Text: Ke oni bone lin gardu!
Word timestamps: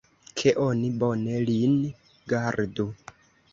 Ke 0.39 0.53
oni 0.67 0.89
bone 1.03 1.35
lin 1.51 1.77
gardu! 2.35 2.89